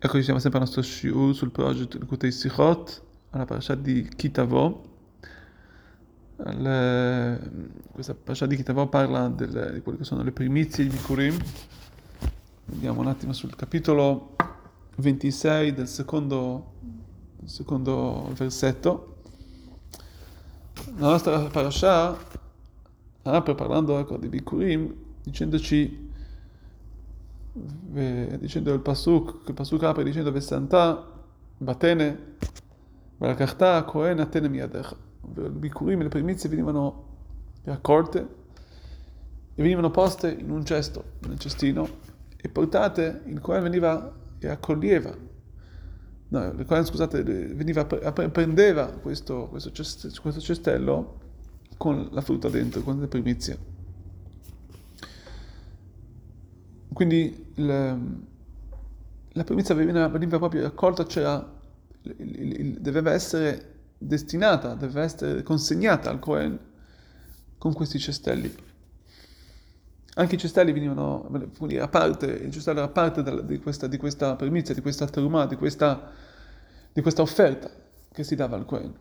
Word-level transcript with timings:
Eccoci, 0.00 0.22
siamo 0.22 0.38
sempre 0.38 0.60
al 0.60 0.66
nostro 0.66 0.80
shiur 0.80 1.34
sul 1.34 1.50
progetto 1.50 1.98
Kutei 2.06 2.30
Sichot, 2.30 3.02
alla 3.30 3.44
parasha 3.46 3.74
di 3.74 4.08
Kitavo. 4.14 4.84
Al, 6.36 7.50
questa 7.90 8.14
parasha 8.14 8.46
di 8.46 8.54
Kitavo 8.54 8.86
parla 8.86 9.26
del, 9.26 9.72
di 9.74 9.80
quelle 9.80 9.98
che 9.98 10.04
sono 10.04 10.22
le 10.22 10.30
primizie 10.30 10.84
di 10.84 10.90
Bikurim. 10.90 11.36
Vediamo 12.66 13.00
un 13.00 13.08
attimo 13.08 13.32
sul 13.32 13.56
capitolo 13.56 14.36
26 14.98 15.74
del 15.74 15.88
secondo, 15.88 16.74
del 17.40 17.50
secondo 17.50 18.30
versetto. 18.34 19.16
La 20.96 21.08
nostra 21.08 21.40
parasha 21.46 22.16
apre 23.22 23.54
parlando 23.56 23.98
ecco, 23.98 24.16
di 24.16 24.28
Bikurim, 24.28 24.94
dicendoci 25.24 26.07
dicendo 27.52 28.72
il 28.72 28.80
Pasuk, 28.80 29.48
il 29.48 29.54
Pasuk 29.54 29.82
apre 29.82 30.04
dicendo 30.04 30.30
Vesanta, 30.30 31.04
Batene, 31.56 32.36
Valakachta, 33.16 33.82
Kohen, 33.84 34.20
Atene 34.20 34.48
Miadecha. 34.48 34.96
I 35.36 35.48
bikurim, 35.50 36.02
le 36.02 36.08
primizie 36.08 36.48
venivano 36.48 37.06
raccolte 37.64 38.36
e 39.54 39.62
venivano 39.62 39.90
poste 39.90 40.30
in 40.30 40.50
un 40.50 40.64
cesto, 40.64 41.04
nel 41.26 41.38
cestino, 41.38 41.88
e 42.36 42.48
portate, 42.48 43.22
il 43.26 43.40
Kohen 43.40 43.62
veniva 43.62 44.14
e 44.38 44.48
accoglieva, 44.48 45.16
no, 46.28 46.44
il 46.44 46.64
Kohen, 46.64 46.84
scusate, 46.84 47.22
veniva, 47.24 47.84
prendeva 47.84 48.86
questo, 48.86 49.48
questo 49.48 49.70
cestello 50.40 51.20
con 51.76 52.08
la 52.12 52.20
frutta 52.20 52.48
dentro, 52.48 52.82
con 52.82 53.00
le 53.00 53.08
primizie. 53.08 53.76
Quindi 56.98 57.52
il, 57.54 57.66
la 59.28 59.44
primizia 59.44 59.72
veniva, 59.72 60.08
veniva, 60.08 60.38
proprio 60.38 60.62
raccolta, 60.62 61.06
c'era, 61.06 61.48
doveva 62.02 63.12
essere 63.12 63.74
destinata, 63.96 64.74
doveva 64.74 65.02
essere 65.02 65.44
consegnata 65.44 66.10
al 66.10 66.18
Cohen 66.18 66.58
con 67.56 67.72
questi 67.72 68.00
cestelli. 68.00 68.52
Anche 70.14 70.34
i 70.34 70.38
cestelli 70.38 70.72
venivano 70.72 71.30
a 71.78 71.86
parte, 71.86 72.26
il 72.26 72.50
cestello 72.50 72.80
era 72.80 72.88
parte 72.88 73.22
di 73.44 73.60
questa, 73.60 73.86
di 73.86 73.96
questa 73.96 74.34
primizia, 74.34 74.74
di 74.74 74.80
questa 74.80 75.06
terumà, 75.06 75.46
di 75.46 75.54
questa, 75.54 76.10
di 76.92 77.00
questa 77.00 77.22
offerta 77.22 77.70
che 78.10 78.24
si 78.24 78.34
dava 78.34 78.56
al 78.56 78.64
Cohen. 78.64 78.92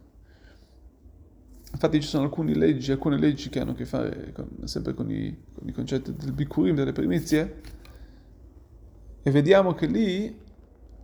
Infatti 1.72 2.00
ci 2.00 2.08
sono 2.08 2.26
alcune 2.26 2.54
leggi, 2.54 2.92
alcune 2.92 3.18
leggi 3.18 3.50
che 3.50 3.60
hanno 3.60 3.72
a 3.72 3.74
che 3.74 3.86
fare 3.86 4.32
con, 4.34 4.48
sempre 4.66 4.94
con 4.94 5.10
i, 5.10 5.36
con 5.52 5.68
i 5.68 5.72
concetti 5.72 6.14
del 6.14 6.32
bikurim, 6.32 6.76
delle 6.76 6.92
primizie, 6.92 7.62
e 9.28 9.32
vediamo 9.32 9.74
che 9.74 9.88
lì 9.88 10.40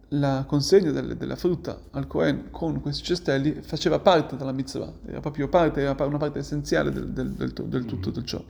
la 0.08 0.46
consegna 0.48 0.92
delle, 0.92 1.18
della 1.18 1.36
frutta 1.36 1.78
al 1.92 2.08
Cohen 2.08 2.52
con 2.52 2.80
questi 2.80 3.04
cestelli 3.04 3.62
faceva 3.62 4.00
parte 4.00 4.38
della 4.38 4.54
mitzvah, 4.54 4.94
era 5.06 5.20
proprio 5.20 5.50
parte, 5.50 5.82
era 5.82 6.06
una 6.06 6.18
parte 6.18 6.40
essenziale 6.40 6.90
del, 6.90 7.10
del, 7.10 7.34
del, 7.34 7.52
del 7.52 7.84
tutto 7.84 8.12
del 8.12 8.24
ciò. 8.24 8.42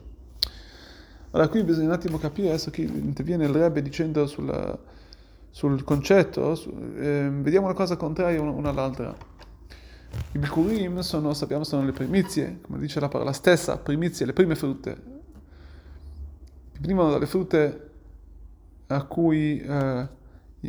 Allora 1.32 1.48
qui 1.48 1.64
bisogna 1.64 1.86
un 1.86 1.92
attimo 1.92 2.18
capire 2.18 2.50
adesso 2.50 2.70
che 2.70 2.82
interviene 2.82 3.46
il 3.46 3.50
Rebbe 3.50 3.82
dicendo 3.82 4.28
sulla, 4.28 4.78
sul 5.50 5.82
concetto, 5.82 6.54
su, 6.54 6.70
eh, 6.94 7.28
vediamo 7.32 7.66
una 7.66 7.74
cosa 7.74 7.96
contraria 7.96 8.40
una, 8.40 8.52
una 8.52 8.68
all'altra. 8.68 9.12
I 10.34 10.38
bikurim 10.38 11.00
sono, 11.00 11.34
sappiamo, 11.34 11.64
sono 11.64 11.84
le 11.84 11.90
primizie, 11.90 12.60
come 12.60 12.78
dice 12.78 13.00
la 13.00 13.08
parola 13.08 13.32
stessa, 13.32 13.76
primizie, 13.78 14.24
le 14.24 14.34
prime 14.34 14.54
frutte. 14.54 14.96
Venivano 16.78 17.10
dalle 17.10 17.26
frutte 17.26 17.88
a 18.88 19.02
cui 19.04 19.58
eh, 19.60 20.08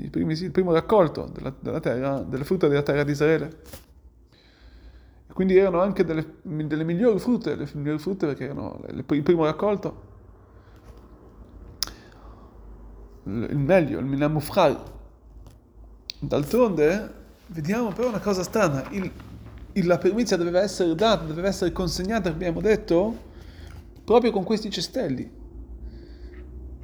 primi, 0.09 0.33
il 0.33 0.51
primo 0.51 0.71
raccolto 0.71 1.29
della, 1.33 1.53
della, 1.59 1.79
terra, 1.79 2.19
delle 2.19 2.43
frutta 2.43 2.67
della 2.67 2.83
terra 2.83 3.03
di 3.03 3.11
Israele. 3.11 3.61
Quindi 5.33 5.57
erano 5.57 5.81
anche 5.81 6.05
delle, 6.05 6.35
delle, 6.43 6.85
migliori 6.85 7.19
frutte, 7.19 7.55
le 7.55 7.67
migliori 7.73 7.99
frutte 7.99 8.25
perché 8.25 8.45
erano 8.45 8.79
le, 8.87 9.03
il 9.05 9.21
primo 9.23 9.43
raccolto, 9.43 10.01
il 13.23 13.57
meglio, 13.57 13.99
il 13.99 14.05
minamufchal. 14.05 14.93
D'altronde 16.19 17.13
vediamo 17.47 17.91
però 17.91 18.07
una 18.07 18.19
cosa 18.19 18.43
strana, 18.43 18.87
il, 18.91 19.11
la 19.85 19.97
primizia 19.97 20.37
doveva 20.37 20.61
essere 20.61 20.95
data, 20.95 21.25
doveva 21.25 21.49
essere 21.49 21.73
consegnata, 21.73 22.29
abbiamo 22.29 22.61
detto, 22.61 23.17
proprio 24.05 24.31
con 24.31 24.45
questi 24.45 24.69
cestelli. 24.69 25.29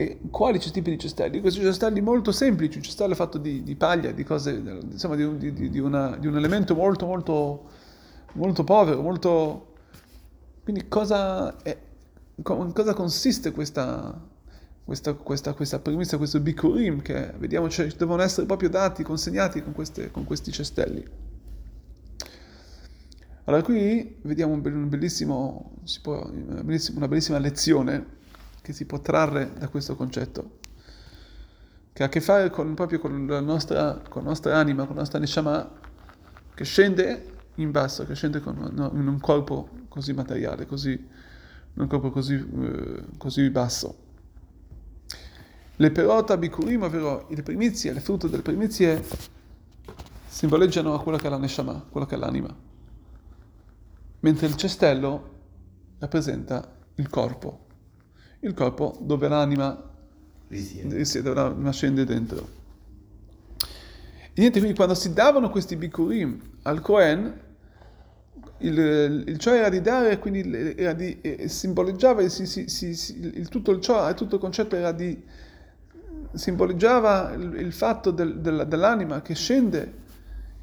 E 0.01 0.17
quali 0.31 0.57
tipi 0.57 0.89
di 0.89 0.97
cestelli? 0.97 1.41
Questi 1.41 1.59
cestelli 1.59 2.01
molto 2.01 2.31
semplici, 2.31 2.77
un 2.77 2.83
cestello 2.83 3.13
fatto 3.13 3.37
di, 3.37 3.61
di 3.61 3.75
paglia, 3.75 4.09
di 4.09 4.23
cose, 4.23 4.51
insomma, 4.89 5.15
di 5.15 5.53
di, 5.69 5.77
una, 5.79 6.17
di 6.17 6.25
un 6.25 6.35
elemento 6.37 6.73
molto, 6.73 7.05
molto, 7.05 7.69
molto 8.33 8.63
povero, 8.63 9.03
molto... 9.03 9.73
Quindi 10.63 10.87
cosa, 10.87 11.61
è, 11.61 11.77
cosa 12.41 12.95
consiste 12.95 13.51
questa, 13.51 14.19
questa, 14.83 15.13
questa, 15.13 15.53
questa 15.53 15.77
premissa, 15.77 16.17
questo 16.17 16.39
bikurim 16.39 17.03
che 17.03 17.33
vediamo, 17.37 17.69
cioè, 17.69 17.85
devono 17.89 18.23
essere 18.23 18.47
proprio 18.47 18.69
dati, 18.69 19.03
consegnati 19.03 19.61
con, 19.61 19.73
queste, 19.73 20.09
con 20.09 20.23
questi 20.23 20.51
cestelli. 20.51 21.07
Allora 23.43 23.61
qui 23.61 24.17
vediamo 24.23 24.53
un 24.53 24.89
bellissimo, 24.89 25.73
può, 26.01 26.27
una 26.27 27.07
bellissima 27.07 27.37
lezione 27.37 28.17
che 28.61 28.73
si 28.73 28.85
può 28.85 28.99
trarre 28.99 29.53
da 29.57 29.67
questo 29.67 29.95
concetto, 29.95 30.59
che 31.93 32.03
ha 32.03 32.05
a 32.05 32.09
che 32.09 32.21
fare 32.21 32.49
con, 32.49 32.73
proprio 32.73 32.99
con 32.99 33.25
la, 33.27 33.39
nostra, 33.39 34.01
con 34.07 34.23
la 34.23 34.29
nostra 34.29 34.57
anima, 34.57 34.85
con 34.85 34.95
la 34.95 35.01
nostra 35.01 35.19
neshama, 35.19 35.69
che 36.53 36.63
scende 36.63 37.25
in 37.55 37.71
basso, 37.71 38.05
che 38.05 38.15
scende 38.15 38.39
con, 38.39 38.69
no, 38.71 38.91
in 38.93 39.07
un 39.07 39.19
corpo 39.19 39.69
così 39.87 40.13
materiale, 40.13 40.65
così, 40.65 40.91
in 40.91 41.81
un 41.81 41.87
corpo 41.87 42.11
così, 42.11 42.35
eh, 42.35 43.03
così 43.17 43.49
basso. 43.49 44.09
Le 45.75 45.91
perota 45.91 46.37
bikurim, 46.37 46.83
ovvero 46.83 47.27
le 47.29 47.41
primizie, 47.41 47.91
le 47.91 47.99
frutta 47.99 48.27
delle 48.27 48.43
primizie, 48.43 49.03
simboleggiano 50.27 50.93
a 50.93 51.01
quello 51.01 51.17
che 51.17 51.27
è 51.27 51.29
la 51.29 51.37
neshama, 51.37 51.83
quello 51.89 52.05
che 52.05 52.15
è 52.15 52.17
l'anima, 52.17 52.55
mentre 54.19 54.47
il 54.47 54.55
cestello 54.55 55.29
rappresenta 55.97 56.77
il 56.95 57.09
corpo, 57.09 57.65
il 58.41 58.53
corpo 58.53 58.97
dove 58.99 59.27
l'anima 59.27 59.89
risiede, 60.47 61.33
l'anima 61.33 61.71
scende 61.71 62.05
dentro. 62.05 62.59
E 64.33 64.39
niente, 64.39 64.59
quindi 64.59 64.75
quando 64.75 64.93
si 64.93 65.13
davano 65.13 65.49
questi 65.49 65.75
bikurim 65.75 66.39
al 66.63 66.79
Cohen, 66.81 67.39
il, 68.59 69.23
il 69.27 69.37
ciò 69.37 69.53
era 69.53 69.69
di 69.69 69.81
dare, 69.81 70.19
quindi 70.19 70.75
era 70.77 70.93
di, 70.93 71.19
eh, 71.21 71.47
simboleggiava, 71.47 72.27
si, 72.29 72.45
si, 72.45 72.67
si, 72.67 73.19
il, 73.19 73.49
tutto, 73.49 73.71
il 73.71 73.81
ciò, 73.81 74.13
tutto 74.13 74.35
il 74.35 74.41
concetto 74.41 74.75
era 74.75 74.91
di, 74.91 75.21
simboleggiava 76.33 77.33
il, 77.33 77.55
il 77.59 77.73
fatto 77.73 78.11
del, 78.11 78.39
del, 78.39 78.65
dell'anima 78.67 79.21
che 79.21 79.35
scende, 79.35 79.99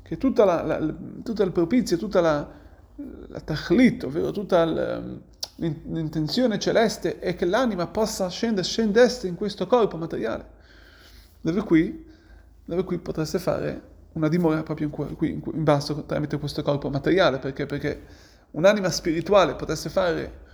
che 0.02 0.16
tutta 0.16 0.44
la, 0.44 0.62
la, 0.62 0.94
tutta 1.22 1.42
il 1.42 1.52
propizio, 1.52 1.96
tutta 1.98 2.20
la, 2.20 2.48
la 2.94 3.40
tachlit, 3.40 4.04
ovvero 4.04 4.30
tutta 4.30 4.62
il, 4.62 5.20
l'intenzione 5.58 6.58
celeste 6.58 7.19
è 7.19 7.34
che 7.34 7.44
l'anima 7.44 7.86
possa 7.88 8.28
scendere, 8.28 8.66
scendesse 8.66 9.26
in 9.26 9.34
questo 9.34 9.66
corpo 9.66 9.96
materiale, 9.96 10.46
dove 11.41 11.62
qui, 11.62 12.06
dove 12.64 12.84
qui 12.84 12.98
potreste 12.98 13.38
fare 13.38 13.96
una 14.12 14.28
dimora 14.28 14.62
proprio 14.62 14.86
in, 14.86 15.16
qui, 15.16 15.30
in 15.30 15.64
basso 15.64 16.04
tramite 16.04 16.38
questo 16.38 16.62
corpo 16.62 16.91
materiale, 16.91 17.38
perché, 17.38 17.66
perché 17.66 18.02
un'anima 18.52 18.91
spirituale 18.91 19.54
potesse 19.54 19.88
fare 19.88 20.46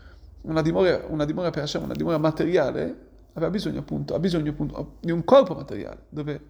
una 0.42 0.62
dimora, 0.62 1.04
una 1.08 1.24
dimora 1.24 1.50
per 1.50 1.62
Hashem, 1.62 1.82
una 1.82 1.94
dimora 1.94 2.18
materiale, 2.18 3.12
aveva 3.34 3.50
bisogno 3.50 3.80
appunto, 3.80 4.14
ha 4.14 4.18
bisogno 4.18 4.50
appunto 4.50 4.96
di 5.00 5.10
un 5.10 5.24
corpo 5.24 5.54
materiale 5.54 6.04
dove, 6.08 6.40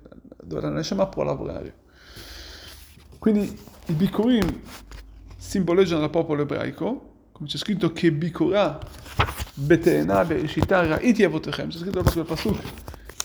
dove 0.43 0.61
la 0.61 0.69
Neshama 0.71 1.07
può 1.07 1.23
lavorare. 1.23 1.83
Quindi 3.19 3.59
i 3.87 3.93
Bikurim 3.93 4.61
simboleggiano 5.37 6.05
il 6.05 6.11
popolo 6.11 6.43
ebraico, 6.43 7.14
come 7.35 7.49
c'è 7.49 7.59
scritto 7.59 7.93
che 7.93 8.13
Bikura 8.13 8.79
Betena 9.55 10.25
Bereshita 10.25 10.87
Ra'iti 10.87 11.25
Avotechem, 11.25 11.69
c'è 11.69 11.79
scritto 11.79 12.01
proprio 12.01 12.23
il 12.23 12.29
Pasuk, 12.29 12.63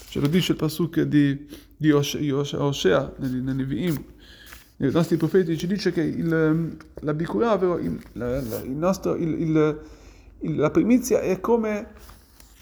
ce 0.10 0.20
lo 0.20 0.26
dice 0.26 0.54
il 0.54 0.58
Pasuk 0.58 1.02
di, 1.02 1.48
di 1.78 1.92
Osea 1.92 3.14
nei 3.18 3.42
Nevi'im, 3.42 4.04
nei 4.78 4.92
nostri 4.92 5.16
profeti 5.16 5.56
ci 5.60 5.68
dice 5.68 5.92
che 5.92 6.02
il, 6.02 6.76
la 7.02 7.14
Bikura, 7.14 7.54
ovvero 7.54 7.78
il, 7.78 8.02
il 8.14 8.72
nostro, 8.72 9.16
il, 9.16 9.80
la 10.40 10.72
primizia 10.72 11.20
è 11.20 11.40
come, 11.40 11.90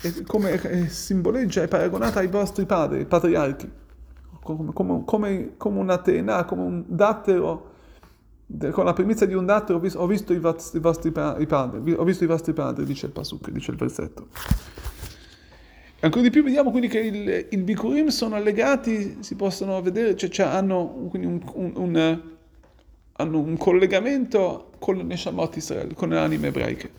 è 0.02 0.24
come 0.24 0.52
è 0.52 0.88
simboleggia, 0.90 1.62
è 1.62 1.70
paragonata 1.70 2.20
ai 2.20 2.28
vostri 2.28 2.66
padri, 2.66 3.00
i 3.00 3.06
patriarchi, 3.06 3.72
come, 4.42 4.74
come, 4.74 5.04
come, 5.06 5.54
come 5.56 5.80
una 5.80 5.98
tena, 6.00 6.44
come 6.44 6.62
un 6.62 6.84
dattero 6.88 7.76
con 8.72 8.86
la 8.86 8.94
primizia 8.94 9.26
di 9.26 9.34
un 9.34 9.46
dato 9.46 9.74
ho 9.74 9.80
visto, 9.80 10.00
ho 10.00 10.08
visto 10.08 10.34
i, 10.34 10.40
vostri, 10.40 10.78
i, 10.78 10.82
vostri, 10.82 11.12
padri, 11.12 11.94
ho 11.94 12.04
visto 12.04 12.24
i 12.24 12.28
vostri 12.28 12.54
padri, 12.54 12.86
dice 12.86 13.08
il 13.08 13.12
Pasuk, 13.12 13.50
dice 13.50 13.72
il 13.72 13.78
versetto. 13.78 14.28
Ancora 16.00 16.22
di 16.22 16.30
più 16.30 16.44
vediamo 16.44 16.70
quindi 16.70 16.88
che 16.88 17.00
il, 17.00 17.48
il 17.50 17.64
Bikurim 17.64 18.08
sono 18.08 18.40
legati, 18.40 19.18
si 19.22 19.36
possono 19.36 19.82
vedere, 19.82 20.16
cioè, 20.16 20.30
cioè 20.30 20.46
hanno, 20.46 21.10
un, 21.12 21.42
un, 21.54 21.72
un, 21.76 22.22
hanno, 23.14 23.40
un, 23.40 23.58
collegamento 23.58 24.72
con 24.80 24.96
le 24.96 25.04
Neshamot 25.04 25.56
Israel, 25.58 25.94
con 25.96 26.10
le 26.10 26.20
anime 26.20 26.48
ebraiche. 26.48 26.92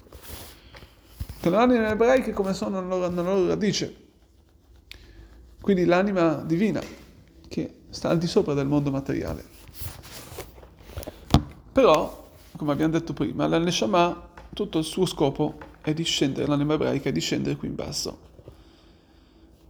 Con 1.41 1.53
le 1.53 1.59
anime 1.59 1.89
ebraiche 1.89 2.33
come 2.33 2.53
sono 2.53 2.81
nella 2.81 2.97
loro, 2.97 3.09
nella 3.09 3.35
loro 3.35 3.47
radice. 3.47 3.97
Quindi 5.61 5.85
l'anima 5.85 6.43
divina 6.45 6.81
che 7.49 7.75
sta 7.91 8.11
al 8.11 8.19
di 8.19 8.27
sopra 8.27 8.53
del 8.55 8.67
mondo 8.67 8.91
materiale. 8.91 9.58
Però, 11.79 12.29
come 12.57 12.73
abbiamo 12.73 12.91
detto 12.91 13.13
prima, 13.13 13.47
la 13.47 13.63
tutto 14.53 14.79
il 14.79 14.85
suo 14.85 15.07
scopo 15.07 15.59
è 15.81 15.95
di 15.95 16.03
scendere, 16.03 16.49
l'anima 16.49 16.75
ebraica 16.75 17.09
è 17.09 17.13
di 17.13 17.21
scendere 17.21 17.55
qui 17.55 17.69
in 17.69 17.77
basso 17.77 18.19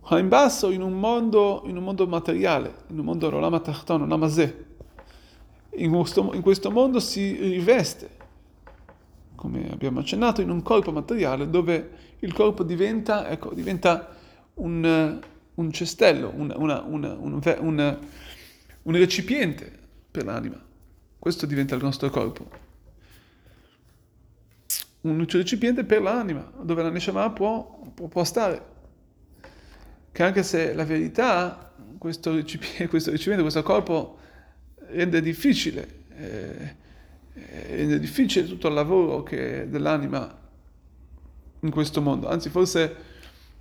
ma 0.09 0.19
in 0.19 0.29
basso 0.29 0.71
in 0.71 0.81
un 0.81 0.99
mondo, 0.99 1.65
in 1.67 1.77
un 1.77 1.83
mondo 1.83 2.07
materiale, 2.07 2.77
in 2.87 2.99
un 2.99 3.05
mondo 3.05 3.29
Rolama 3.29 3.61
Tachton, 3.61 4.07
Namazè. 4.07 4.57
In 5.75 6.03
in 6.33 6.41
questo 6.41 6.71
mondo 6.71 6.99
si 6.99 7.37
riveste, 7.37 8.09
come 9.35 9.69
abbiamo 9.71 10.01
accennato, 10.01 10.41
in 10.41 10.49
un 10.49 10.63
corpo 10.63 10.91
materiale 10.93 11.51
dove 11.51 11.91
il 12.21 12.33
corpo 12.33 12.63
diventa, 12.63 13.29
ecco, 13.29 13.53
diventa 13.53 14.17
un, 14.55 15.21
un 15.53 15.73
cestello, 15.73 16.33
un, 16.35 16.55
una, 16.57 16.81
una, 16.81 17.17
un, 17.21 17.99
un 18.83 18.93
recipiente 18.95 19.71
per 20.11 20.25
l'anima. 20.25 20.68
Questo 21.19 21.47
diventa 21.47 21.75
il 21.75 21.83
nostro 21.83 22.11
corpo. 22.11 22.67
Un 25.01 25.27
recipiente 25.27 25.85
per 25.85 26.03
l'anima, 26.03 26.51
dove 26.61 26.83
la 26.83 26.91
Neshama 26.91 27.31
può, 27.31 27.91
può, 27.95 28.09
può 28.09 28.25
stare 28.25 28.77
che 30.19 30.25
anche 30.25 30.43
se 30.43 30.75
la 30.75 30.85
verità, 30.85 31.73
questo 31.97 32.35
recipiente, 32.35 32.89
questo, 32.91 33.13
recipiente, 33.13 33.43
questo 33.43 33.63
corpo 33.63 34.19
rende 34.89 35.21
difficile, 35.21 35.89
eh, 36.17 36.77
rende 37.69 38.01
difficile 38.01 38.49
tutto 38.49 38.67
il 38.67 38.75
lavoro 38.75 39.23
che 39.23 39.69
dell'anima 39.69 40.37
in 41.61 41.71
questo 41.71 42.01
mondo, 42.01 42.29
anzi 42.29 42.49
forse 42.49 42.97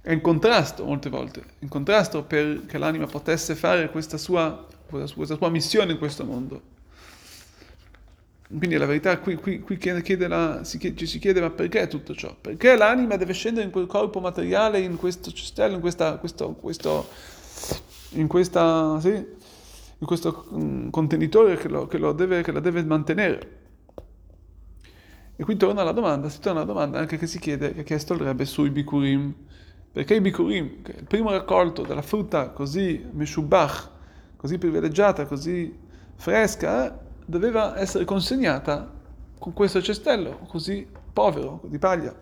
è 0.02 0.12
in 0.12 0.22
contrasto 0.22 0.84
molte 0.84 1.10
volte, 1.10 1.44
in 1.60 1.68
contrasto 1.68 2.24
perché 2.24 2.80
l'anima 2.80 3.06
potesse 3.06 3.54
fare 3.54 3.92
questa 3.92 4.18
sua, 4.18 4.66
questa 4.88 5.36
sua 5.36 5.50
missione 5.50 5.92
in 5.92 5.98
questo 6.00 6.26
mondo. 6.26 6.76
Quindi 8.48 8.78
la 8.78 8.86
verità 8.86 9.20
qui, 9.20 9.36
qui, 9.36 9.60
qui 9.60 9.78
la, 10.28 10.64
si 10.64 10.78
chiede, 10.78 10.96
ci 10.96 11.06
si 11.06 11.20
chiede 11.20 11.42
ma 11.42 11.50
perché 11.50 11.88
tutto 11.88 12.16
ciò? 12.16 12.34
Perché 12.40 12.78
l'anima 12.78 13.18
deve 13.18 13.34
scendere 13.34 13.66
in 13.66 13.72
quel 13.72 13.88
corpo 13.88 14.22
materiale, 14.22 14.80
in 14.80 14.96
questo 14.96 15.34
cestello, 15.34 15.76
in 15.76 15.82
questa, 15.82 16.16
questo, 16.16 16.54
questo, 16.54 17.10
in 18.12 18.28
questa, 18.28 19.02
sì, 19.02 19.10
in 19.10 20.08
questo 20.08 20.46
mm, 20.54 20.90
contenitore 20.90 21.58
che, 21.58 21.68
lo, 21.68 21.88
che, 21.88 21.98
lo 21.98 22.14
deve, 22.14 22.42
che 22.42 22.54
la 22.54 22.62
deve 22.62 22.84
mantenere? 22.86 23.56
E 25.36 25.44
qui 25.44 25.58
torna 25.58 25.84
la 25.84 25.92
domanda, 25.92 26.30
si 26.30 26.40
torna 26.40 26.62
alla 26.62 26.72
domanda 26.72 27.00
anche 27.00 27.18
che 27.18 27.28
si 27.28 27.40
chiede, 27.40 27.74
che 27.74 27.82
ha 27.82 27.84
chiesto 27.84 28.14
il 28.14 28.22
Rebbe 28.22 28.46
sui 28.46 28.70
Bikurim. 28.70 29.36
Perché 29.92 30.16
i 30.16 30.22
Bikurim, 30.22 30.84
il 30.86 31.06
primo 31.06 31.32
raccolto 31.32 31.82
della 31.82 32.02
frutta 32.02 32.50
così 32.52 33.06
meshubach, 33.12 33.90
così 34.38 34.58
privilegiata, 34.58 35.26
così 35.26 35.78
fresca, 36.16 37.06
doveva 37.28 37.78
essere 37.78 38.06
consegnata 38.06 38.90
con 39.38 39.52
questo 39.54 39.82
cestello 39.82 40.40
così 40.48 40.88
povero, 41.12 41.60
di 41.66 41.78
paglia, 41.78 42.16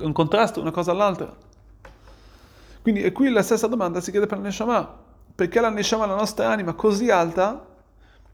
in 0.00 0.12
contrasto 0.12 0.60
una 0.60 0.70
cosa 0.70 0.90
all'altra. 0.90 1.34
Quindi 2.82 3.02
e 3.02 3.12
qui 3.12 3.30
la 3.30 3.42
stessa 3.42 3.66
domanda 3.66 4.00
si 4.00 4.10
chiede 4.10 4.26
per 4.26 4.38
la 4.38 4.44
Neshama, 4.44 5.02
perché 5.34 5.58
la 5.60 5.70
Neshama, 5.70 6.04
la 6.04 6.16
nostra 6.16 6.50
anima 6.50 6.74
così 6.74 7.10
alta, 7.10 7.66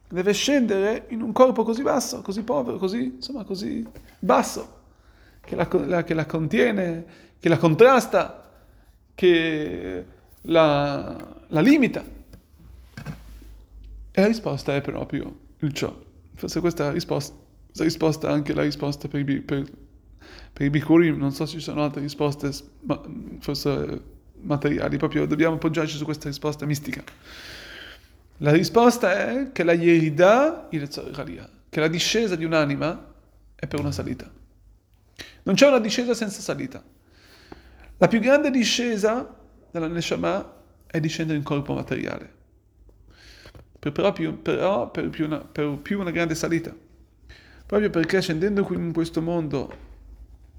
deve 0.08 0.32
scendere 0.32 1.06
in 1.10 1.22
un 1.22 1.30
corpo 1.30 1.62
così 1.62 1.82
basso, 1.82 2.20
così 2.20 2.42
povero, 2.42 2.76
così, 2.76 3.14
insomma, 3.14 3.44
così 3.44 3.86
basso, 4.18 4.78
che 5.40 5.54
la, 5.54 5.68
la, 5.86 6.02
che 6.02 6.14
la 6.14 6.26
contiene, 6.26 7.04
che 7.38 7.48
la 7.48 7.58
contrasta, 7.58 8.50
che 9.14 10.06
la, 10.42 11.16
la 11.46 11.60
limita. 11.60 12.02
E 14.12 14.20
la 14.20 14.26
risposta 14.26 14.74
è 14.74 14.80
proprio 14.80 15.39
il 15.60 15.72
ciò. 15.72 15.94
Forse 16.34 16.60
questa 16.60 16.90
risposta, 16.90 17.34
questa 17.66 17.84
risposta 17.84 18.28
è 18.28 18.32
anche 18.32 18.54
la 18.54 18.62
risposta 18.62 19.08
per 19.08 19.28
i, 19.28 19.40
per, 19.40 19.70
per 20.52 20.66
i 20.66 20.70
Bikurim, 20.70 21.16
non 21.16 21.32
so 21.32 21.46
se 21.46 21.58
ci 21.58 21.60
sono 21.60 21.82
altre 21.82 22.00
risposte, 22.00 22.50
ma 22.80 23.00
forse 23.40 24.02
materiali, 24.40 24.96
proprio 24.96 25.26
dobbiamo 25.26 25.56
appoggiarci 25.56 25.96
su 25.96 26.04
questa 26.04 26.28
risposta 26.28 26.64
mistica. 26.64 27.02
La 28.38 28.52
risposta 28.52 29.28
è 29.28 29.52
che 29.52 29.62
la 29.64 29.74
Yerida, 29.74 30.68
che 30.70 31.80
la 31.80 31.88
discesa 31.88 32.36
di 32.36 32.44
un'anima 32.44 33.12
è 33.54 33.66
per 33.66 33.80
una 33.80 33.92
salita. 33.92 34.30
Non 35.42 35.54
c'è 35.54 35.66
una 35.66 35.78
discesa 35.78 36.14
senza 36.14 36.40
salita. 36.40 36.82
La 37.98 38.08
più 38.08 38.18
grande 38.18 38.50
discesa 38.50 39.36
della 39.70 39.88
Neshama 39.88 40.56
è 40.86 40.98
discendere 41.00 41.36
in 41.36 41.44
corpo 41.44 41.74
materiale 41.74 42.38
però, 43.88 44.12
più, 44.12 44.42
però 44.42 44.90
per, 44.90 45.08
più 45.08 45.24
una, 45.24 45.38
per 45.38 45.78
più 45.80 45.98
una 45.98 46.10
grande 46.10 46.34
salita. 46.34 46.74
Proprio 47.66 47.88
perché 47.88 48.20
scendendo 48.20 48.66
in 48.72 48.92
questo 48.92 49.22
mondo 49.22 49.72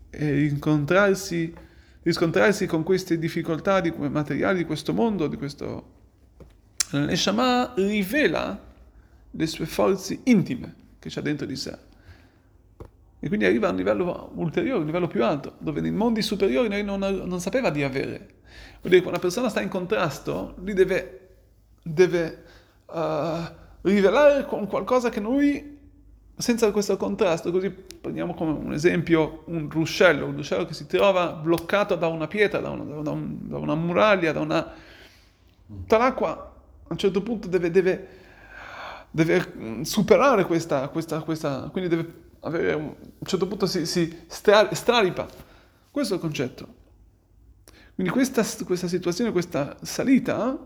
e 0.09 0.45
incontrarsi, 0.45 1.53
riscontrarsi 2.01 2.65
con 2.65 2.83
queste 2.83 3.19
difficoltà 3.19 3.79
di, 3.79 3.91
materiali 3.91 4.59
di 4.59 4.65
questo 4.65 4.93
mondo, 4.93 5.27
di 5.27 5.37
questo... 5.37 5.99
La 6.91 7.73
rivela 7.75 8.69
le 9.31 9.47
sue 9.47 9.65
forze 9.65 10.19
intime 10.23 10.75
che 10.99 11.09
c'ha 11.09 11.21
dentro 11.21 11.45
di 11.45 11.55
sé. 11.55 11.77
E 13.19 13.27
quindi 13.27 13.45
arriva 13.45 13.67
a 13.67 13.71
un 13.71 13.77
livello 13.77 14.31
ulteriore, 14.35 14.79
un 14.79 14.85
livello 14.87 15.07
più 15.07 15.23
alto, 15.23 15.55
dove 15.59 15.79
nei 15.79 15.91
mondi 15.91 16.21
superiori 16.21 16.67
noi 16.67 16.83
non, 16.83 16.99
non 16.99 17.39
sapeva 17.39 17.69
di 17.69 17.83
avere. 17.83 18.17
Vuol 18.81 18.93
dire 18.93 19.01
che 19.01 19.07
una 19.07 19.19
persona 19.19 19.47
sta 19.47 19.61
in 19.61 19.69
contrasto, 19.69 20.55
lui 20.57 20.73
deve, 20.73 21.29
deve 21.83 22.43
uh, 22.91 23.53
rivelare 23.81 24.45
con 24.45 24.67
qualcosa 24.67 25.09
che 25.09 25.19
noi, 25.19 25.79
senza 26.35 26.71
questo 26.71 26.97
contrasto, 26.97 27.51
così 27.51 27.69
prendiamo 27.69 28.33
come 28.33 28.51
un 28.51 28.73
esempio 28.73 29.43
un 29.45 29.69
ruscello, 29.69 30.25
un 30.25 30.35
ruscello 30.35 30.65
che 30.65 30.73
si 30.73 30.85
trova 30.87 31.31
bloccato 31.33 31.95
da 31.95 32.07
una 32.07 32.27
pietra, 32.27 32.59
da 32.59 32.69
una, 32.69 33.01
da 33.01 33.11
un, 33.11 33.37
da 33.47 33.57
una 33.57 33.75
muraglia, 33.75 34.31
da 34.31 34.39
una... 34.39 34.71
Tutta 35.65 35.97
l'acqua 35.97 36.31
a 36.83 36.87
un 36.89 36.97
certo 36.97 37.21
punto 37.21 37.47
deve, 37.47 37.71
deve, 37.71 38.07
deve 39.09 39.83
superare 39.83 40.45
questa, 40.45 40.89
questa, 40.89 41.21
questa, 41.21 41.69
quindi 41.71 41.89
deve 41.89 42.13
avere, 42.41 42.73
a 42.73 42.75
un 42.75 42.95
certo 43.23 43.47
punto 43.47 43.65
si, 43.65 43.85
si 43.85 44.23
straripa. 44.27 45.27
Questo 45.89 46.13
è 46.13 46.17
il 46.17 46.21
concetto. 46.21 46.79
Quindi 47.95 48.11
questa, 48.11 48.43
questa 48.65 48.87
situazione, 48.87 49.31
questa 49.31 49.77
salita 49.81 50.57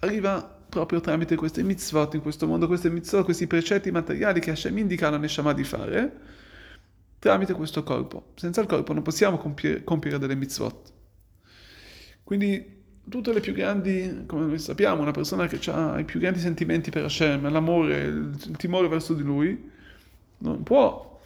arriva 0.00 0.51
proprio 0.72 1.00
tramite 1.00 1.36
queste 1.36 1.62
mitzvot 1.62 2.14
in 2.14 2.22
questo 2.22 2.46
mondo, 2.46 2.66
queste 2.66 2.88
mitzvot, 2.88 3.24
questi 3.24 3.46
precetti 3.46 3.90
materiali 3.90 4.40
che 4.40 4.52
Hashem 4.52 4.78
indica 4.78 5.08
alla 5.08 5.18
Neshama 5.18 5.52
di 5.52 5.64
fare, 5.64 6.16
tramite 7.18 7.52
questo 7.52 7.82
corpo. 7.82 8.28
Senza 8.36 8.62
il 8.62 8.66
corpo 8.66 8.94
non 8.94 9.02
possiamo 9.02 9.36
compiere, 9.36 9.84
compiere 9.84 10.18
delle 10.18 10.34
mitzvot. 10.34 10.92
Quindi 12.24 12.84
tutte 13.06 13.34
le 13.34 13.40
più 13.40 13.52
grandi, 13.52 14.24
come 14.24 14.46
noi 14.46 14.58
sappiamo, 14.58 15.02
una 15.02 15.10
persona 15.10 15.46
che 15.46 15.60
ha 15.70 15.98
i 15.98 16.04
più 16.04 16.18
grandi 16.18 16.38
sentimenti 16.38 16.88
per 16.88 17.04
Hashem, 17.04 17.50
l'amore, 17.50 18.04
il 18.04 18.56
timore 18.56 18.88
verso 18.88 19.12
di 19.12 19.22
lui, 19.22 19.70
non 20.38 20.62
può, 20.62 21.20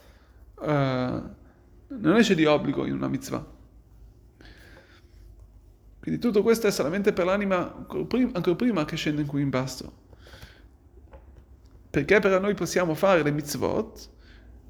uh, 0.55 0.65
non 0.65 2.15
esce 2.17 2.35
di 2.35 2.43
obbligo 2.43 2.85
in 2.85 2.91
una 2.91 3.07
mitzvah. 3.07 3.55
Quindi 6.07 6.23
tutto 6.25 6.41
questo 6.41 6.67
è 6.67 6.71
solamente 6.71 7.11
per 7.11 7.25
l'anima 7.25 7.75
ancora 7.75 8.55
prima, 8.55 8.85
che 8.85 8.95
scende 8.95 9.25
qui 9.25 9.41
in 9.41 9.49
basso. 9.49 9.91
Perché 11.89 12.21
per 12.21 12.39
noi 12.39 12.53
possiamo 12.53 12.93
fare 12.93 13.23
le 13.23 13.31
mitzvot, 13.31 14.09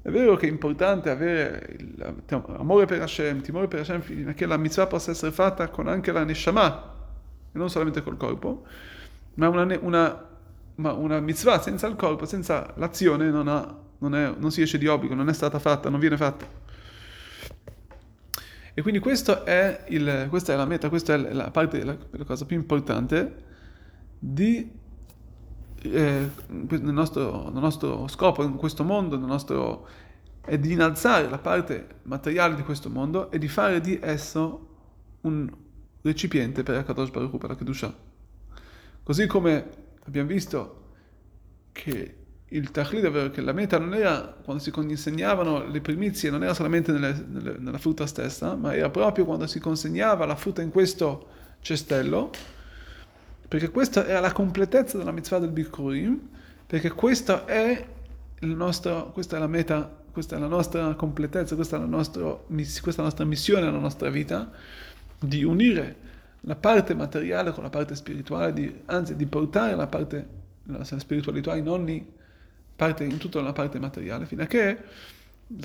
è 0.02 0.10
vero 0.10 0.34
che 0.34 0.48
è 0.48 0.50
importante 0.50 1.10
avere 1.10 1.76
amore 2.56 2.86
per 2.86 3.02
Hashem, 3.02 3.40
timore 3.40 3.68
per 3.68 3.78
Hashem, 3.78 4.00
finché 4.00 4.46
la 4.46 4.56
mitzvah 4.56 4.88
possa 4.88 5.12
essere 5.12 5.30
fatta 5.30 5.68
con 5.68 5.86
anche 5.86 6.10
la 6.10 6.24
neshama, 6.24 6.94
e 7.52 7.56
non 7.56 7.70
solamente 7.70 8.02
col 8.02 8.16
corpo, 8.16 8.64
ma 9.34 9.48
una, 9.48 9.78
una, 9.80 10.28
ma 10.74 10.92
una 10.92 11.20
mitzvah 11.20 11.62
senza 11.62 11.86
il 11.86 11.94
corpo, 11.94 12.26
senza 12.26 12.72
l'azione, 12.78 13.30
non, 13.30 13.46
ha, 13.46 13.78
non, 13.98 14.16
è, 14.16 14.34
non 14.36 14.50
si 14.50 14.60
esce 14.60 14.76
di 14.76 14.88
obbligo, 14.88 15.14
non 15.14 15.28
è 15.28 15.32
stata 15.32 15.60
fatta, 15.60 15.88
non 15.88 16.00
viene 16.00 16.16
fatta. 16.16 16.57
E 18.78 18.82
quindi 18.82 19.00
è 19.42 19.86
il, 19.88 20.26
questa 20.28 20.52
è 20.52 20.56
la 20.56 20.64
meta, 20.64 20.88
questa 20.88 21.14
è 21.14 21.16
la 21.16 21.50
parte, 21.50 21.82
la, 21.82 21.96
la 22.10 22.24
cosa 22.24 22.46
più 22.46 22.56
importante 22.56 23.34
di, 24.16 24.70
eh, 25.82 26.30
nel, 26.46 26.82
nostro, 26.92 27.50
nel, 27.50 27.60
nostro, 27.60 28.06
scopo 28.06 28.44
in 28.44 28.54
questo 28.54 28.84
mondo, 28.84 29.16
nostro, 29.26 29.88
è 30.42 30.56
di 30.60 30.70
innalzare 30.70 31.28
la 31.28 31.38
parte 31.38 32.02
materiale 32.04 32.54
di 32.54 32.62
questo 32.62 32.88
mondo 32.88 33.32
e 33.32 33.38
di 33.38 33.48
fare 33.48 33.80
di 33.80 33.98
esso 34.00 34.68
un, 35.22 35.50
recipiente 36.02 36.62
per 36.62 36.76
Akadosh 36.76 37.10
Baruch 37.10 37.32
Hu, 37.32 37.38
per 37.38 37.48
la 37.48 37.56
Kedusha. 37.56 37.92
Così 39.02 39.26
come 39.26 39.70
abbiamo 40.04 40.28
visto 40.28 40.92
che 41.72 42.17
il 42.50 42.70
Tachlit, 42.70 43.04
ovvero 43.04 43.30
che 43.30 43.40
la 43.40 43.52
meta 43.52 43.78
non 43.78 43.94
era, 43.94 44.34
quando 44.42 44.62
si 44.62 44.70
consegnavano 44.70 45.66
le 45.66 45.80
primizie, 45.80 46.30
non 46.30 46.42
era 46.42 46.54
solamente 46.54 46.92
nelle, 46.92 47.24
nelle, 47.26 47.56
nella 47.58 47.78
frutta 47.78 48.06
stessa, 48.06 48.54
ma 48.54 48.74
era 48.74 48.88
proprio 48.88 49.24
quando 49.24 49.46
si 49.46 49.58
consegnava 49.58 50.24
la 50.24 50.36
frutta 50.36 50.62
in 50.62 50.70
questo 50.70 51.26
cestello, 51.60 52.30
perché 53.46 53.70
questa 53.70 54.06
era 54.06 54.20
la 54.20 54.32
completezza 54.32 54.96
della 54.96 55.10
mitzvah 55.10 55.38
del 55.40 55.50
Bikurim, 55.50 56.20
perché 56.66 56.90
questa 56.90 57.44
è, 57.44 57.86
nostro, 58.40 59.10
questa 59.12 59.36
è 59.36 59.38
la 59.38 59.46
meta, 59.46 59.96
questa 60.10 60.36
è 60.36 60.38
la 60.38 60.46
nostra 60.46 60.94
completezza, 60.94 61.54
questa 61.54 61.76
è 61.76 61.80
la 61.80 61.86
nostra, 61.86 62.22
questa 62.46 62.90
è 62.90 62.96
la 62.96 63.02
nostra 63.02 63.24
missione 63.24 63.66
nella 63.66 63.78
nostra 63.78 64.08
vita, 64.08 64.50
di 65.20 65.44
unire 65.44 66.06
la 66.42 66.56
parte 66.56 66.94
materiale 66.94 67.52
con 67.52 67.62
la 67.62 67.70
parte 67.70 67.94
spirituale, 67.94 68.52
di, 68.54 68.80
anzi 68.86 69.16
di 69.16 69.26
portare 69.26 69.74
la 69.74 69.86
parte 69.86 70.36
la 70.68 70.84
spiritualità 70.84 71.56
in 71.56 71.68
ogni 71.68 72.06
parte, 72.78 73.02
in 73.02 73.18
tutta 73.18 73.40
la 73.40 73.52
parte 73.52 73.80
materiale, 73.80 74.24
fino 74.24 74.44
a 74.44 74.46
che 74.46 74.78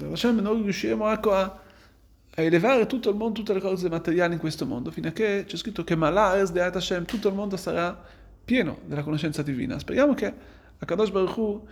Hashem, 0.02 0.40
noi 0.40 0.64
riusciremo 0.64 1.12
ecco, 1.12 1.32
a, 1.32 1.42
a, 1.44 2.42
elevare 2.42 2.88
tutto 2.88 3.12
il 3.12 3.16
mondo, 3.16 3.34
tutte 3.34 3.54
le 3.54 3.62
cose 3.62 3.88
materiali 3.88 4.34
in 4.34 4.40
questo 4.40 4.66
mondo, 4.66 4.90
fino 4.90 5.10
a 5.10 5.12
che 5.12 5.44
c'è 5.46 5.56
scritto 5.56 5.84
che 5.84 5.96
Malaz 5.96 6.52
de 6.52 6.60
Hashem, 6.60 7.06
tutto 7.06 7.28
il 7.28 7.36
mondo 7.36 7.56
sarà 7.56 8.04
pieno 8.44 8.80
della 8.86 9.04
conoscenza 9.04 9.44
divina. 9.44 9.78
Speriamo 9.78 10.16
che 10.16 10.34
Akadosh 10.80 11.12
Baruch 11.12 11.38
Hu 11.38 11.68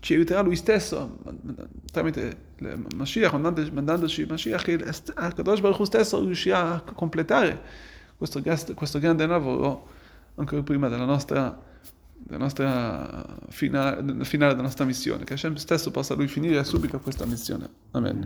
ci 0.00 0.14
aiuterà 0.14 0.40
lui 0.40 0.56
stesso, 0.56 1.18
tramite 1.92 2.36
Mashiach, 2.96 3.32
mandandoci 3.34 4.26
Mashiach, 4.26 4.62
che 4.64 4.84
Akadosh 5.14 5.60
Baruch 5.60 5.78
Hu 5.78 5.84
stesso 5.84 6.20
riuscirà 6.20 6.74
a 6.74 6.80
completare 6.80 7.60
questo, 8.16 8.42
questo 8.74 8.98
grande 8.98 9.24
lavoro 9.24 9.86
ancora 10.34 10.62
prima 10.62 10.88
della 10.88 11.04
nostra 11.04 11.68
della 12.30 12.44
nostra 12.44 13.24
finale, 13.48 14.24
finale 14.24 14.52
della 14.52 14.62
nostra 14.62 14.84
missione, 14.84 15.24
che 15.24 15.32
Hashem 15.32 15.56
stesso 15.56 15.90
possa 15.90 16.14
lui 16.14 16.28
finire 16.28 16.62
subito 16.62 17.00
questa 17.00 17.26
missione. 17.26 17.68
Amen. 17.90 18.18